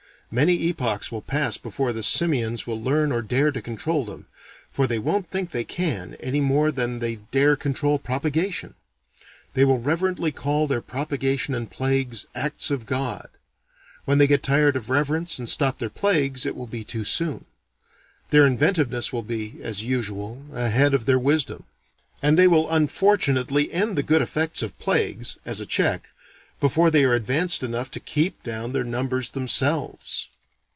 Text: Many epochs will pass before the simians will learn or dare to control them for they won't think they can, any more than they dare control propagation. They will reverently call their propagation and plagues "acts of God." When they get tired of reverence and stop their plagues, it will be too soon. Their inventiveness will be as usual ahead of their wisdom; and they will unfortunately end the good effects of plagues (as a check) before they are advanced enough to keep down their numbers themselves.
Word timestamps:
Many 0.33 0.69
epochs 0.69 1.11
will 1.11 1.21
pass 1.21 1.57
before 1.57 1.91
the 1.91 2.03
simians 2.03 2.65
will 2.65 2.81
learn 2.81 3.11
or 3.11 3.21
dare 3.21 3.51
to 3.51 3.61
control 3.61 4.05
them 4.05 4.27
for 4.71 4.87
they 4.87 4.97
won't 4.97 5.29
think 5.29 5.51
they 5.51 5.65
can, 5.65 6.15
any 6.21 6.39
more 6.39 6.71
than 6.71 6.99
they 6.99 7.15
dare 7.31 7.57
control 7.57 7.99
propagation. 7.99 8.75
They 9.55 9.65
will 9.65 9.79
reverently 9.79 10.31
call 10.31 10.67
their 10.67 10.79
propagation 10.79 11.53
and 11.53 11.69
plagues 11.69 12.27
"acts 12.33 12.71
of 12.71 12.85
God." 12.85 13.27
When 14.05 14.19
they 14.19 14.27
get 14.27 14.41
tired 14.41 14.77
of 14.77 14.89
reverence 14.89 15.37
and 15.37 15.49
stop 15.49 15.79
their 15.79 15.89
plagues, 15.89 16.45
it 16.45 16.55
will 16.55 16.65
be 16.65 16.85
too 16.85 17.03
soon. 17.03 17.43
Their 18.29 18.47
inventiveness 18.47 19.11
will 19.11 19.23
be 19.23 19.55
as 19.61 19.83
usual 19.83 20.43
ahead 20.53 20.93
of 20.93 21.07
their 21.07 21.19
wisdom; 21.19 21.65
and 22.23 22.39
they 22.39 22.47
will 22.47 22.71
unfortunately 22.71 23.69
end 23.73 23.97
the 23.97 24.01
good 24.01 24.21
effects 24.21 24.61
of 24.61 24.79
plagues 24.79 25.35
(as 25.45 25.59
a 25.59 25.65
check) 25.65 26.07
before 26.61 26.91
they 26.91 27.03
are 27.03 27.15
advanced 27.15 27.63
enough 27.63 27.89
to 27.89 27.99
keep 27.99 28.43
down 28.43 28.71
their 28.71 28.83
numbers 28.83 29.31
themselves. 29.31 30.27